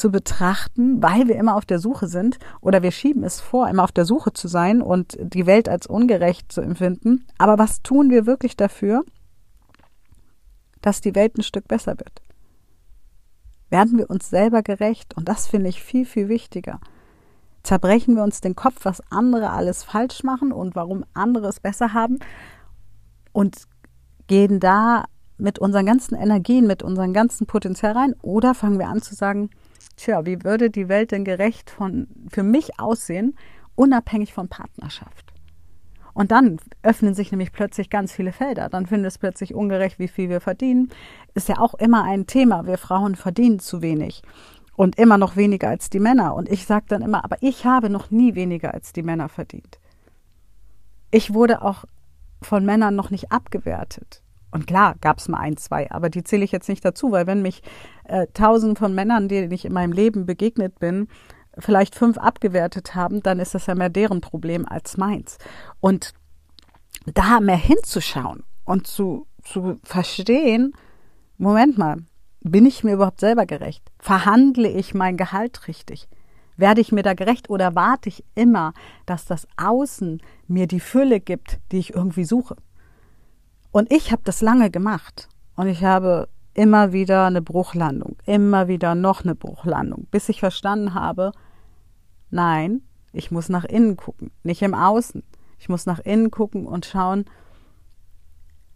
zu 0.00 0.10
betrachten, 0.10 1.02
weil 1.02 1.28
wir 1.28 1.36
immer 1.36 1.54
auf 1.54 1.66
der 1.66 1.78
Suche 1.78 2.08
sind 2.08 2.38
oder 2.62 2.82
wir 2.82 2.90
schieben 2.90 3.22
es 3.22 3.38
vor, 3.40 3.68
immer 3.68 3.84
auf 3.84 3.92
der 3.92 4.06
Suche 4.06 4.32
zu 4.32 4.48
sein 4.48 4.80
und 4.80 5.18
die 5.20 5.44
Welt 5.44 5.68
als 5.68 5.86
ungerecht 5.86 6.50
zu 6.50 6.62
empfinden. 6.62 7.26
Aber 7.36 7.58
was 7.58 7.82
tun 7.82 8.08
wir 8.08 8.24
wirklich 8.24 8.56
dafür, 8.56 9.04
dass 10.80 11.02
die 11.02 11.14
Welt 11.14 11.36
ein 11.36 11.42
Stück 11.42 11.68
besser 11.68 11.98
wird? 11.98 12.22
Werden 13.68 13.98
wir 13.98 14.08
uns 14.08 14.30
selber 14.30 14.62
gerecht? 14.62 15.14
Und 15.16 15.28
das 15.28 15.46
finde 15.46 15.68
ich 15.68 15.82
viel, 15.82 16.06
viel 16.06 16.30
wichtiger. 16.30 16.80
Zerbrechen 17.62 18.16
wir 18.16 18.22
uns 18.22 18.40
den 18.40 18.56
Kopf, 18.56 18.84
was 18.84 19.02
andere 19.10 19.50
alles 19.50 19.84
falsch 19.84 20.24
machen 20.24 20.50
und 20.50 20.74
warum 20.74 21.04
andere 21.12 21.48
es 21.48 21.60
besser 21.60 21.92
haben 21.92 22.18
und 23.32 23.64
gehen 24.28 24.60
da 24.60 25.04
mit 25.36 25.58
unseren 25.58 25.84
ganzen 25.84 26.14
Energien, 26.14 26.66
mit 26.66 26.82
unserem 26.82 27.12
ganzen 27.12 27.46
Potenzial 27.46 27.92
rein? 27.92 28.14
Oder 28.22 28.54
fangen 28.54 28.78
wir 28.78 28.88
an 28.88 29.02
zu 29.02 29.14
sagen, 29.14 29.50
tja, 30.00 30.26
wie 30.26 30.42
würde 30.44 30.70
die 30.70 30.88
Welt 30.88 31.12
denn 31.12 31.24
gerecht 31.24 31.70
von, 31.70 32.08
für 32.30 32.42
mich 32.42 32.78
aussehen, 32.78 33.36
unabhängig 33.74 34.32
von 34.32 34.48
Partnerschaft? 34.48 35.32
Und 36.12 36.32
dann 36.32 36.58
öffnen 36.82 37.14
sich 37.14 37.30
nämlich 37.30 37.52
plötzlich 37.52 37.88
ganz 37.88 38.12
viele 38.12 38.32
Felder. 38.32 38.68
Dann 38.68 38.86
findet 38.86 39.12
es 39.12 39.18
plötzlich 39.18 39.54
ungerecht, 39.54 39.98
wie 39.98 40.08
viel 40.08 40.28
wir 40.28 40.40
verdienen. 40.40 40.90
Ist 41.34 41.48
ja 41.48 41.58
auch 41.58 41.74
immer 41.74 42.04
ein 42.04 42.26
Thema. 42.26 42.66
Wir 42.66 42.78
Frauen 42.78 43.14
verdienen 43.14 43.60
zu 43.60 43.80
wenig 43.80 44.22
und 44.76 44.98
immer 44.98 45.18
noch 45.18 45.36
weniger 45.36 45.68
als 45.68 45.88
die 45.88 46.00
Männer. 46.00 46.34
Und 46.34 46.48
ich 46.50 46.66
sage 46.66 46.86
dann 46.88 47.02
immer, 47.02 47.24
aber 47.24 47.36
ich 47.40 47.64
habe 47.64 47.90
noch 47.90 48.10
nie 48.10 48.34
weniger 48.34 48.74
als 48.74 48.92
die 48.92 49.02
Männer 49.02 49.28
verdient. 49.28 49.78
Ich 51.10 51.32
wurde 51.32 51.62
auch 51.62 51.84
von 52.42 52.64
Männern 52.64 52.96
noch 52.96 53.10
nicht 53.10 53.30
abgewertet. 53.30 54.22
Und 54.52 54.66
klar, 54.66 54.96
gab 55.00 55.18
es 55.18 55.28
mal 55.28 55.38
ein, 55.38 55.56
zwei, 55.56 55.90
aber 55.90 56.10
die 56.10 56.24
zähle 56.24 56.44
ich 56.44 56.52
jetzt 56.52 56.68
nicht 56.68 56.84
dazu, 56.84 57.12
weil 57.12 57.26
wenn 57.26 57.42
mich 57.42 57.62
äh, 58.04 58.26
tausend 58.34 58.78
von 58.78 58.94
Männern, 58.94 59.28
denen 59.28 59.50
ich 59.52 59.64
in 59.64 59.72
meinem 59.72 59.92
Leben 59.92 60.26
begegnet 60.26 60.78
bin, 60.78 61.08
vielleicht 61.58 61.94
fünf 61.94 62.18
abgewertet 62.18 62.94
haben, 62.94 63.22
dann 63.22 63.38
ist 63.38 63.54
das 63.54 63.66
ja 63.66 63.74
mehr 63.74 63.90
deren 63.90 64.20
Problem 64.20 64.66
als 64.66 64.96
meins. 64.96 65.38
Und 65.80 66.14
da 67.06 67.40
mehr 67.40 67.56
hinzuschauen 67.56 68.44
und 68.64 68.86
zu, 68.86 69.26
zu 69.42 69.78
verstehen, 69.82 70.72
Moment 71.38 71.78
mal, 71.78 71.98
bin 72.42 72.66
ich 72.66 72.84
mir 72.84 72.94
überhaupt 72.94 73.20
selber 73.20 73.46
gerecht? 73.46 73.82
Verhandle 73.98 74.68
ich 74.68 74.94
mein 74.94 75.16
Gehalt 75.16 75.68
richtig? 75.68 76.08
Werde 76.56 76.80
ich 76.80 76.92
mir 76.92 77.02
da 77.02 77.14
gerecht 77.14 77.48
oder 77.48 77.74
warte 77.74 78.08
ich 78.08 78.24
immer, 78.34 78.74
dass 79.06 79.24
das 79.24 79.46
Außen 79.56 80.20
mir 80.46 80.66
die 80.66 80.80
Fülle 80.80 81.20
gibt, 81.20 81.58
die 81.72 81.78
ich 81.78 81.94
irgendwie 81.94 82.24
suche? 82.24 82.56
Und 83.72 83.92
ich 83.92 84.12
habe 84.12 84.22
das 84.24 84.40
lange 84.40 84.70
gemacht. 84.70 85.28
Und 85.56 85.68
ich 85.68 85.84
habe 85.84 86.28
immer 86.54 86.92
wieder 86.92 87.26
eine 87.26 87.42
Bruchlandung, 87.42 88.16
immer 88.26 88.68
wieder 88.68 88.94
noch 88.94 89.22
eine 89.22 89.34
Bruchlandung, 89.34 90.06
bis 90.10 90.28
ich 90.28 90.40
verstanden 90.40 90.94
habe, 90.94 91.32
nein, 92.30 92.82
ich 93.12 93.30
muss 93.30 93.48
nach 93.48 93.64
innen 93.64 93.96
gucken, 93.96 94.30
nicht 94.42 94.62
im 94.62 94.74
Außen. 94.74 95.22
Ich 95.58 95.68
muss 95.68 95.86
nach 95.86 96.00
innen 96.00 96.30
gucken 96.30 96.66
und 96.66 96.86
schauen, 96.86 97.26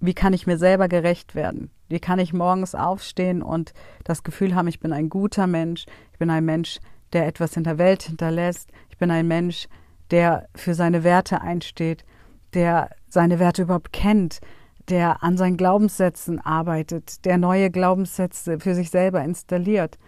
wie 0.00 0.14
kann 0.14 0.34
ich 0.34 0.46
mir 0.46 0.58
selber 0.58 0.88
gerecht 0.88 1.34
werden? 1.34 1.70
Wie 1.88 2.00
kann 2.00 2.18
ich 2.18 2.32
morgens 2.32 2.74
aufstehen 2.74 3.42
und 3.42 3.72
das 4.04 4.22
Gefühl 4.22 4.54
haben, 4.54 4.68
ich 4.68 4.80
bin 4.80 4.92
ein 4.92 5.08
guter 5.08 5.46
Mensch, 5.46 5.86
ich 6.12 6.18
bin 6.18 6.30
ein 6.30 6.44
Mensch, 6.44 6.80
der 7.12 7.26
etwas 7.26 7.56
in 7.56 7.64
der 7.64 7.78
Welt 7.78 8.02
hinterlässt, 8.02 8.70
ich 8.90 8.98
bin 8.98 9.10
ein 9.10 9.26
Mensch, 9.26 9.68
der 10.10 10.48
für 10.54 10.74
seine 10.74 11.04
Werte 11.04 11.40
einsteht, 11.40 12.04
der 12.52 12.90
seine 13.08 13.38
Werte 13.38 13.62
überhaupt 13.62 13.92
kennt, 13.92 14.40
der 14.88 15.22
an 15.22 15.36
seinen 15.36 15.56
Glaubenssätzen 15.56 16.40
arbeitet, 16.40 17.24
der 17.24 17.38
neue 17.38 17.70
Glaubenssätze 17.70 18.60
für 18.60 18.74
sich 18.74 18.90
selber 18.90 19.22
installiert, 19.24 19.98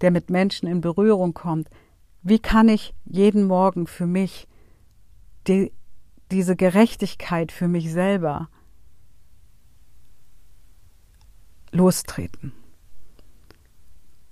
der 0.00 0.10
mit 0.10 0.30
Menschen 0.30 0.68
in 0.68 0.80
Berührung 0.80 1.34
kommt. 1.34 1.68
Wie 2.22 2.38
kann 2.38 2.68
ich 2.68 2.94
jeden 3.04 3.46
Morgen 3.46 3.86
für 3.86 4.06
mich 4.06 4.46
die, 5.46 5.72
diese 6.30 6.56
Gerechtigkeit 6.56 7.52
für 7.52 7.68
mich 7.68 7.92
selber 7.92 8.48
lostreten? 11.70 12.52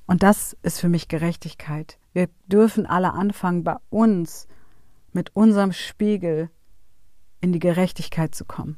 Und 0.06 0.22
das 0.22 0.54
ist 0.62 0.80
für 0.80 0.88
mich 0.88 1.08
Gerechtigkeit. 1.08 1.98
Wir 2.12 2.28
dürfen 2.46 2.84
alle 2.84 3.14
anfangen, 3.14 3.64
bei 3.64 3.76
uns 3.88 4.48
mit 5.12 5.34
unserem 5.34 5.72
Spiegel 5.72 6.50
in 7.40 7.52
die 7.52 7.58
Gerechtigkeit 7.58 8.34
zu 8.34 8.44
kommen. 8.44 8.76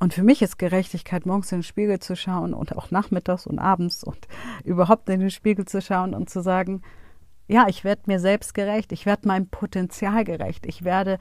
Und 0.00 0.14
für 0.14 0.22
mich 0.22 0.40
ist 0.40 0.58
Gerechtigkeit, 0.58 1.26
morgens 1.26 1.52
in 1.52 1.58
den 1.58 1.62
Spiegel 1.62 2.00
zu 2.00 2.16
schauen 2.16 2.54
und 2.54 2.74
auch 2.74 2.90
nachmittags 2.90 3.46
und 3.46 3.58
abends 3.58 4.02
und 4.02 4.26
überhaupt 4.64 5.08
in 5.10 5.20
den 5.20 5.30
Spiegel 5.30 5.66
zu 5.66 5.82
schauen 5.82 6.14
und 6.14 6.30
zu 6.30 6.42
sagen, 6.42 6.82
ja, 7.48 7.68
ich 7.68 7.84
werde 7.84 8.02
mir 8.06 8.18
selbst 8.18 8.54
gerecht, 8.54 8.92
ich 8.92 9.04
werde 9.04 9.28
meinem 9.28 9.48
Potenzial 9.48 10.24
gerecht, 10.24 10.64
ich 10.66 10.84
werde 10.84 11.18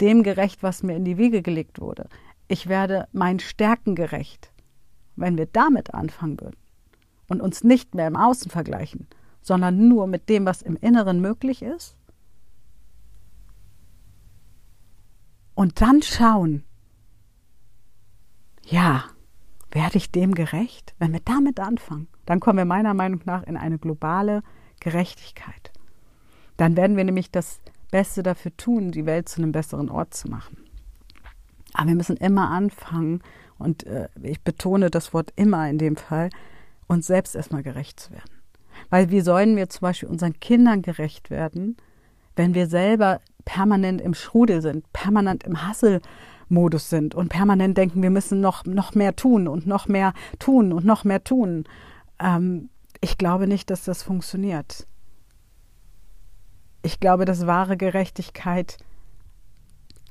dem 0.00 0.22
gerecht, 0.22 0.62
was 0.62 0.82
mir 0.82 0.94
in 0.94 1.04
die 1.04 1.16
Wiege 1.16 1.40
gelegt 1.40 1.80
wurde. 1.80 2.08
Ich 2.48 2.68
werde 2.68 3.08
meinen 3.12 3.40
Stärken 3.40 3.94
gerecht. 3.94 4.52
Wenn 5.16 5.38
wir 5.38 5.46
damit 5.46 5.94
anfangen 5.94 6.40
würden 6.40 6.56
und 7.28 7.40
uns 7.40 7.64
nicht 7.64 7.94
mehr 7.94 8.06
im 8.06 8.16
Außen 8.16 8.50
vergleichen, 8.50 9.08
sondern 9.40 9.88
nur 9.88 10.06
mit 10.06 10.28
dem, 10.28 10.44
was 10.44 10.62
im 10.62 10.76
Inneren 10.76 11.20
möglich 11.20 11.62
ist, 11.62 11.96
und 15.54 15.80
dann 15.80 16.02
schauen, 16.02 16.62
ja, 18.70 19.04
werde 19.70 19.98
ich 19.98 20.10
dem 20.10 20.34
gerecht? 20.34 20.94
Wenn 20.98 21.12
wir 21.12 21.20
damit 21.20 21.60
anfangen, 21.60 22.08
dann 22.26 22.40
kommen 22.40 22.58
wir 22.58 22.64
meiner 22.64 22.94
Meinung 22.94 23.20
nach 23.24 23.42
in 23.44 23.56
eine 23.56 23.78
globale 23.78 24.42
Gerechtigkeit. 24.80 25.72
Dann 26.56 26.76
werden 26.76 26.96
wir 26.96 27.04
nämlich 27.04 27.30
das 27.30 27.60
Beste 27.90 28.22
dafür 28.22 28.56
tun, 28.56 28.90
die 28.90 29.06
Welt 29.06 29.28
zu 29.28 29.40
einem 29.40 29.52
besseren 29.52 29.88
Ort 29.88 30.14
zu 30.14 30.28
machen. 30.28 30.58
Aber 31.74 31.88
wir 31.88 31.94
müssen 31.94 32.16
immer 32.16 32.50
anfangen, 32.50 33.22
und 33.58 33.86
äh, 33.86 34.08
ich 34.22 34.40
betone 34.42 34.90
das 34.90 35.12
Wort 35.12 35.32
immer 35.36 35.68
in 35.68 35.78
dem 35.78 35.96
Fall, 35.96 36.30
uns 36.86 37.06
selbst 37.06 37.34
erstmal 37.34 37.62
gerecht 37.62 38.00
zu 38.00 38.12
werden. 38.12 38.30
Weil 38.90 39.10
wie 39.10 39.20
sollen 39.20 39.56
wir 39.56 39.68
zum 39.68 39.80
Beispiel 39.80 40.08
unseren 40.08 40.38
Kindern 40.38 40.82
gerecht 40.82 41.30
werden, 41.30 41.76
wenn 42.36 42.54
wir 42.54 42.68
selber 42.68 43.20
permanent 43.44 44.00
im 44.00 44.14
Schrudel 44.14 44.62
sind, 44.62 44.90
permanent 44.92 45.42
im 45.44 45.66
Hassel 45.66 46.00
Modus 46.48 46.90
sind 46.90 47.14
und 47.14 47.28
permanent 47.28 47.76
denken, 47.76 48.02
wir 48.02 48.10
müssen 48.10 48.40
noch, 48.40 48.64
noch 48.64 48.94
mehr 48.94 49.16
tun 49.16 49.48
und 49.48 49.66
noch 49.66 49.88
mehr 49.88 50.14
tun 50.38 50.72
und 50.72 50.84
noch 50.84 51.04
mehr 51.04 51.22
tun. 51.24 51.64
Ähm, 52.18 52.70
ich 53.00 53.18
glaube 53.18 53.46
nicht, 53.46 53.70
dass 53.70 53.84
das 53.84 54.02
funktioniert. 54.02 54.86
Ich 56.82 57.00
glaube, 57.00 57.24
dass 57.24 57.46
wahre 57.46 57.76
Gerechtigkeit 57.76 58.78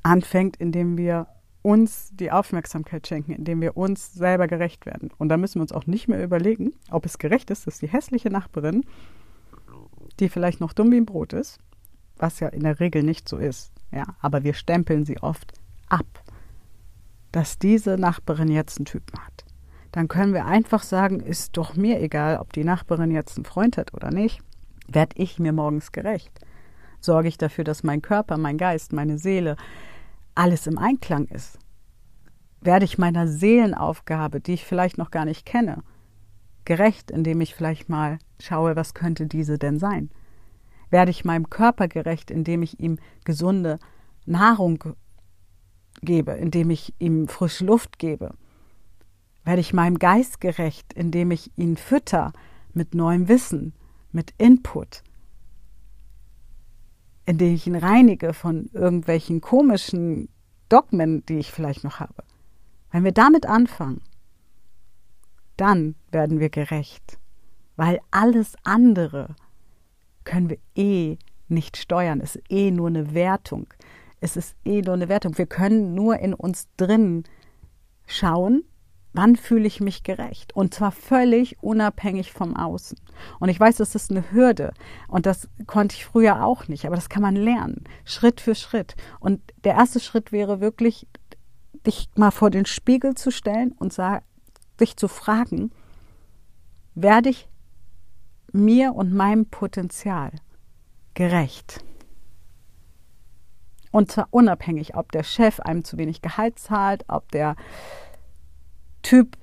anfängt, 0.02 0.56
indem 0.56 0.96
wir 0.96 1.26
uns 1.62 2.10
die 2.14 2.30
Aufmerksamkeit 2.30 3.06
schenken, 3.06 3.32
indem 3.32 3.60
wir 3.60 3.76
uns 3.76 4.14
selber 4.14 4.46
gerecht 4.46 4.86
werden. 4.86 5.10
Und 5.18 5.28
da 5.28 5.36
müssen 5.36 5.56
wir 5.56 5.62
uns 5.62 5.72
auch 5.72 5.86
nicht 5.86 6.08
mehr 6.08 6.22
überlegen, 6.22 6.72
ob 6.90 7.04
es 7.04 7.18
gerecht 7.18 7.50
ist, 7.50 7.66
dass 7.66 7.78
die 7.78 7.88
hässliche 7.88 8.30
Nachbarin, 8.30 8.84
die 10.20 10.28
vielleicht 10.28 10.60
noch 10.60 10.72
dumm 10.72 10.92
wie 10.92 10.96
ein 10.96 11.06
Brot 11.06 11.32
ist, 11.32 11.58
was 12.16 12.40
ja 12.40 12.48
in 12.48 12.62
der 12.62 12.80
Regel 12.80 13.02
nicht 13.02 13.28
so 13.28 13.38
ist, 13.38 13.72
ja, 13.90 14.04
aber 14.20 14.44
wir 14.44 14.54
stempeln 14.54 15.04
sie 15.04 15.18
oft 15.18 15.52
ab 15.88 16.06
dass 17.32 17.58
diese 17.58 17.96
Nachbarin 17.98 18.48
jetzt 18.48 18.78
einen 18.78 18.86
Typen 18.86 19.18
hat. 19.18 19.44
dann 19.92 20.06
können 20.06 20.34
wir 20.34 20.44
einfach 20.44 20.82
sagen, 20.82 21.18
ist 21.20 21.56
doch 21.56 21.74
mir 21.74 22.00
egal, 22.00 22.36
ob 22.38 22.52
die 22.52 22.62
Nachbarin 22.62 23.10
jetzt 23.10 23.36
einen 23.36 23.46
Freund 23.46 23.78
hat 23.78 23.94
oder 23.94 24.10
nicht, 24.10 24.40
werde 24.86 25.16
ich 25.16 25.38
mir 25.38 25.52
morgens 25.52 25.92
gerecht. 25.92 26.38
Sorge 27.00 27.28
ich 27.28 27.38
dafür, 27.38 27.64
dass 27.64 27.82
mein 27.82 28.02
Körper, 28.02 28.36
mein 28.36 28.58
Geist, 28.58 28.92
meine 28.92 29.18
Seele, 29.18 29.56
alles 30.34 30.66
im 30.66 30.78
Einklang 30.78 31.24
ist. 31.26 31.58
Werde 32.60 32.84
ich 32.84 32.98
meiner 32.98 33.26
Seelenaufgabe, 33.26 34.40
die 34.40 34.54
ich 34.54 34.64
vielleicht 34.64 34.98
noch 34.98 35.10
gar 35.10 35.24
nicht 35.24 35.46
kenne, 35.46 35.82
gerecht, 36.64 37.10
indem 37.10 37.40
ich 37.40 37.54
vielleicht 37.54 37.88
mal 37.88 38.18
schaue, 38.40 38.76
was 38.76 38.94
könnte 38.94 39.26
diese 39.26 39.58
denn 39.58 39.78
sein? 39.78 40.10
Werde 40.90 41.10
ich 41.10 41.24
meinem 41.24 41.50
Körper 41.50 41.88
gerecht, 41.88 42.30
indem 42.30 42.62
ich 42.62 42.78
ihm 42.78 42.98
gesunde 43.24 43.78
Nahrung 44.26 44.94
gebe, 46.02 46.32
indem 46.32 46.70
ich 46.70 46.94
ihm 46.98 47.28
frische 47.28 47.64
Luft 47.64 47.98
gebe? 47.98 48.34
Werde 49.44 49.60
ich 49.60 49.72
meinem 49.72 49.98
Geist 49.98 50.40
gerecht, 50.40 50.92
indem 50.92 51.30
ich 51.30 51.50
ihn 51.56 51.76
fütter 51.76 52.32
mit 52.72 52.94
neuem 52.94 53.28
Wissen, 53.28 53.72
mit 54.12 54.34
Input, 54.38 55.02
indem 57.26 57.54
ich 57.54 57.66
ihn 57.66 57.76
reinige 57.76 58.32
von 58.34 58.68
irgendwelchen 58.72 59.40
komischen 59.40 60.28
Dogmen, 60.68 61.24
die 61.26 61.38
ich 61.38 61.50
vielleicht 61.50 61.84
noch 61.84 62.00
habe? 62.00 62.24
Wenn 62.90 63.04
wir 63.04 63.12
damit 63.12 63.46
anfangen, 63.46 64.02
dann 65.56 65.94
werden 66.10 66.40
wir 66.40 66.50
gerecht, 66.50 67.18
weil 67.76 68.00
alles 68.10 68.54
andere 68.64 69.34
können 70.24 70.50
wir 70.50 70.58
eh 70.74 71.18
nicht 71.48 71.76
steuern. 71.76 72.20
Ist 72.20 72.40
eh 72.48 72.70
nur 72.70 72.88
eine 72.88 73.14
Wertung. 73.14 73.66
Es 74.20 74.36
ist 74.36 74.56
eh 74.64 74.82
nur 74.82 74.94
eine 74.94 75.08
Wertung. 75.08 75.38
Wir 75.38 75.46
können 75.46 75.94
nur 75.94 76.18
in 76.18 76.34
uns 76.34 76.68
drin 76.76 77.24
schauen, 78.06 78.64
wann 79.12 79.36
fühle 79.36 79.66
ich 79.66 79.80
mich 79.80 80.02
gerecht? 80.02 80.54
Und 80.54 80.74
zwar 80.74 80.92
völlig 80.92 81.62
unabhängig 81.62 82.32
vom 82.32 82.56
Außen. 82.56 82.98
Und 83.40 83.48
ich 83.48 83.58
weiß, 83.58 83.76
das 83.76 83.94
ist 83.94 84.10
eine 84.10 84.30
Hürde. 84.30 84.72
Und 85.08 85.26
das 85.26 85.48
konnte 85.66 85.96
ich 85.96 86.04
früher 86.04 86.44
auch 86.44 86.68
nicht. 86.68 86.86
Aber 86.86 86.96
das 86.96 87.08
kann 87.08 87.22
man 87.22 87.36
lernen. 87.36 87.84
Schritt 88.04 88.40
für 88.40 88.54
Schritt. 88.54 88.96
Und 89.20 89.40
der 89.64 89.74
erste 89.74 90.00
Schritt 90.00 90.32
wäre 90.32 90.60
wirklich, 90.60 91.06
dich 91.86 92.08
mal 92.16 92.30
vor 92.30 92.50
den 92.50 92.66
Spiegel 92.66 93.14
zu 93.14 93.30
stellen 93.30 93.72
und 93.72 93.96
dich 94.80 94.96
zu 94.96 95.08
fragen, 95.08 95.70
werde 96.94 97.30
ich 97.30 97.48
mir 98.52 98.94
und 98.94 99.12
meinem 99.12 99.46
Potenzial 99.46 100.32
gerecht? 101.14 101.84
Und 103.90 104.10
zwar 104.10 104.28
unabhängig, 104.30 104.96
ob 104.96 105.12
der 105.12 105.22
Chef 105.22 105.60
einem 105.60 105.84
zu 105.84 105.96
wenig 105.96 106.22
Gehalt 106.22 106.58
zahlt, 106.58 107.04
ob 107.08 107.30
der 107.32 107.56
Typ 109.02 109.36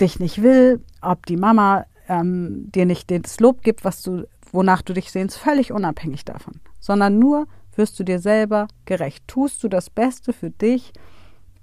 dich 0.00 0.20
nicht 0.20 0.42
will, 0.42 0.84
ob 1.00 1.26
die 1.26 1.36
Mama 1.36 1.86
ähm, 2.08 2.70
dir 2.72 2.86
nicht 2.86 3.10
das 3.10 3.40
Lob 3.40 3.62
gibt, 3.62 3.84
was 3.84 4.02
du, 4.02 4.26
wonach 4.52 4.82
du 4.82 4.92
dich 4.92 5.10
sehnst, 5.10 5.38
völlig 5.38 5.72
unabhängig 5.72 6.24
davon, 6.24 6.60
sondern 6.80 7.18
nur 7.18 7.46
wirst 7.74 7.98
du 7.98 8.04
dir 8.04 8.18
selber 8.18 8.68
gerecht. 8.84 9.26
Tust 9.26 9.62
du 9.62 9.68
das 9.68 9.90
Beste 9.90 10.32
für 10.32 10.50
dich, 10.50 10.92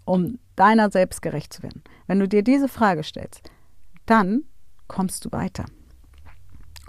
um 0.05 0.39
deiner 0.55 0.91
selbst 0.91 1.21
gerecht 1.21 1.53
zu 1.53 1.63
werden. 1.63 1.83
Wenn 2.07 2.19
du 2.19 2.27
dir 2.27 2.43
diese 2.43 2.67
Frage 2.67 3.03
stellst, 3.03 3.49
dann 4.05 4.43
kommst 4.87 5.25
du 5.25 5.31
weiter. 5.31 5.65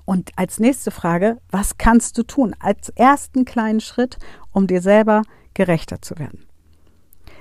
Und 0.05 0.31
als 0.37 0.59
nächste 0.59 0.91
Frage, 0.91 1.41
was 1.51 1.79
kannst 1.79 2.19
du 2.19 2.23
tun 2.23 2.55
als 2.59 2.91
ersten 2.91 3.45
kleinen 3.45 3.81
Schritt, 3.81 4.19
um 4.53 4.67
dir 4.67 4.83
selber 4.83 5.23
gerechter 5.55 6.03
zu 6.03 6.19
werden? 6.19 6.45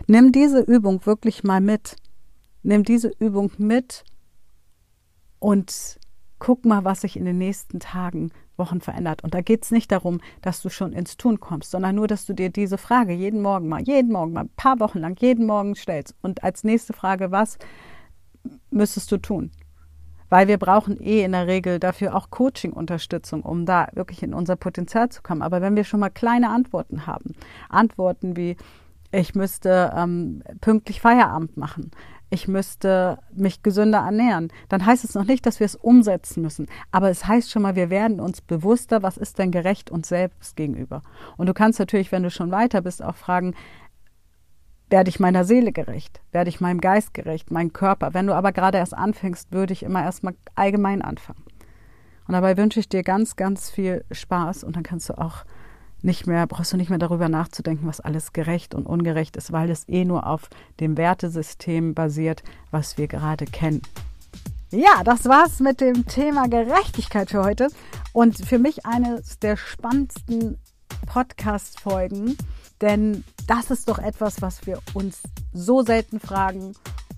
Nimm 0.08 0.32
diese 0.32 0.62
Übung 0.62 1.06
wirklich 1.06 1.44
mal 1.44 1.62
mit. 1.62 1.96
Nimm 2.62 2.84
diese 2.84 3.12
Übung 3.20 3.52
mit 3.58 4.04
und 5.40 6.00
guck 6.40 6.66
mal, 6.66 6.86
was 6.86 7.02
sich 7.02 7.18
in 7.18 7.26
den 7.26 7.38
nächsten 7.38 7.80
Tagen, 7.80 8.32
Wochen 8.58 8.82
verändert. 8.82 9.24
Und 9.24 9.34
da 9.34 9.42
geht 9.42 9.64
es 9.64 9.72
nicht 9.72 9.92
darum, 9.92 10.22
dass 10.42 10.62
du 10.62 10.70
schon 10.70 10.94
ins 10.94 11.18
Tun 11.18 11.40
kommst, 11.40 11.72
sondern 11.72 11.96
nur, 11.96 12.08
dass 12.08 12.26
du 12.26 12.34
dir 12.34 12.50
diese 12.50 12.78
Frage 12.78 13.14
jeden 13.14 13.42
Morgen 13.42 13.68
mal, 13.68 13.82
jeden 13.82 14.12
Morgen 14.12 14.34
mal, 14.34 14.42
ein 14.42 14.50
paar 14.56 14.80
Wochen 14.80 15.00
lang, 15.00 15.20
jeden 15.20 15.46
Morgen 15.46 15.76
stellst. 15.76 16.16
Und 16.22 16.44
als 16.44 16.64
nächste 16.64 16.94
Frage, 16.94 17.32
was 17.32 17.58
müsstest 18.70 19.12
du 19.12 19.18
tun? 19.18 19.52
Weil 20.30 20.48
wir 20.48 20.58
brauchen 20.58 21.00
eh 21.02 21.24
in 21.24 21.34
der 21.34 21.48
Regel 21.48 21.80
dafür 21.80 22.16
auch 22.16 22.30
Coaching-Unterstützung, 22.30 23.44
um 23.44 23.66
da 23.66 23.88
wirklich 23.94 24.24
in 24.24 24.34
unser 24.34 24.56
Potenzial 24.56 25.10
zu 25.10 25.22
kommen. 25.22 25.42
Aber 25.42 25.62
wenn 25.62 25.76
wir 25.76 25.84
schon 25.84 26.00
mal 26.00 26.10
kleine 26.10 26.50
Antworten 26.50 27.06
haben, 27.06 27.36
Antworten 27.70 28.36
wie, 28.36 28.58
ich 29.12 29.36
müsste 29.36 29.94
ähm, 29.96 30.44
pünktlich 30.60 31.02
Feierabend 31.02 31.56
machen, 31.56 31.92
ich 32.34 32.48
müsste 32.48 33.20
mich 33.32 33.62
gesünder 33.62 34.00
ernähren, 34.00 34.52
dann 34.68 34.84
heißt 34.84 35.04
es 35.04 35.14
noch 35.14 35.26
nicht, 35.26 35.46
dass 35.46 35.60
wir 35.60 35.66
es 35.66 35.76
umsetzen 35.76 36.42
müssen. 36.42 36.66
Aber 36.92 37.12
es 37.12 37.28
heißt 37.28 37.52
schon 37.52 37.62
mal, 37.62 37.76
wir 37.76 37.92
werden 37.92 38.20
uns 38.20 38.42
bewusster, 38.42 39.04
was 39.04 39.18
ist 39.18 39.38
denn 39.38 39.52
gerecht 39.52 39.92
uns 39.92 40.10
selbst 40.10 40.56
gegenüber. 40.56 41.04
Und 41.38 41.46
du 41.46 41.54
kannst 41.54 41.78
natürlich, 41.78 42.12
wenn 42.12 42.24
du 42.24 42.32
schon 42.32 42.50
weiter 42.50 42.82
bist, 42.82 43.04
auch 43.04 43.16
fragen, 43.16 43.54
werde 44.94 45.10
ich 45.10 45.20
meiner 45.20 45.44
Seele 45.44 45.72
gerecht? 45.72 46.22
Werde 46.32 46.52
ich 46.52 46.62
meinem 46.62 46.80
Geist 46.80 47.16
gerecht, 47.16 47.50
meinem 47.50 47.74
Körper? 47.74 48.14
Wenn 48.14 48.28
du 48.28 48.36
aber 48.36 48.52
gerade 48.52 48.78
erst 48.78 48.94
anfängst, 48.94 49.52
würde 49.52 49.74
ich 49.74 49.82
immer 49.82 50.04
erstmal 50.04 50.36
allgemein 50.54 51.02
anfangen. 51.02 51.42
Und 52.28 52.34
dabei 52.34 52.58
wünsche 52.58 52.80
ich 52.80 52.90
dir 52.90 53.02
ganz, 53.02 53.36
ganz 53.36 53.72
viel 53.72 54.06
Spaß 54.12 54.64
und 54.64 54.76
dann 54.76 54.84
kannst 54.84 55.10
du 55.10 55.18
auch 55.18 55.46
nicht 56.04 56.28
mehr, 56.28 56.46
brauchst 56.46 56.74
du 56.74 56.78
nicht 56.78 56.92
mehr 56.92 57.00
darüber 57.00 57.28
nachzudenken, 57.28 57.88
was 57.88 58.02
alles 58.02 58.34
gerecht 58.34 58.76
und 58.76 58.86
ungerecht 58.86 59.36
ist, 59.36 59.52
weil 59.52 59.72
es 59.72 59.90
eh 59.90 60.06
nur 60.06 60.28
auf 60.28 60.48
dem 60.80 60.96
Wertesystem 60.96 61.96
basiert, 61.96 62.44
was 62.70 63.00
wir 63.00 63.08
gerade 63.08 63.46
kennen. 63.46 63.82
Ja, 64.70 65.04
das 65.04 65.26
war's 65.26 65.60
mit 65.60 65.82
dem 65.82 66.06
Thema 66.06 66.48
Gerechtigkeit 66.48 67.32
für 67.32 67.44
heute 67.44 67.70
und 68.12 68.38
für 68.38 68.60
mich 68.60 68.86
eines 68.86 69.40
der 69.40 69.58
spannendsten 69.58 70.60
Podcast-Folgen, 71.06 72.38
denn 72.82 73.24
das 73.48 73.72
ist 73.72 73.90
doch 73.90 74.00
etwas, 74.00 74.42
was 74.42 74.66
wir 74.66 74.80
uns 74.94 75.22
so 75.54 75.84
selten 75.84 76.20
fragen 76.20 76.74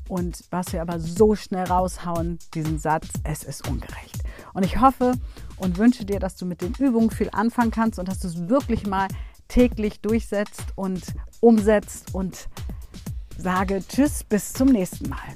und 0.07 0.43
was 0.51 0.73
wir 0.73 0.81
aber 0.81 0.99
so 0.99 1.35
schnell 1.35 1.65
raushauen, 1.65 2.39
diesen 2.53 2.77
Satz, 2.77 3.07
es 3.23 3.43
ist 3.43 3.67
ungerecht. 3.67 4.23
Und 4.53 4.65
ich 4.65 4.79
hoffe 4.79 5.13
und 5.57 5.77
wünsche 5.77 6.05
dir, 6.05 6.19
dass 6.19 6.35
du 6.35 6.45
mit 6.45 6.61
den 6.61 6.73
Übungen 6.79 7.11
viel 7.11 7.29
anfangen 7.31 7.71
kannst 7.71 7.99
und 7.99 8.07
dass 8.07 8.19
du 8.19 8.27
es 8.27 8.49
wirklich 8.49 8.85
mal 8.85 9.07
täglich 9.47 10.01
durchsetzt 10.01 10.63
und 10.75 11.03
umsetzt 11.39 12.13
und 12.13 12.47
sage 13.37 13.83
Tschüss, 13.87 14.23
bis 14.23 14.53
zum 14.53 14.69
nächsten 14.69 15.09
Mal. 15.09 15.35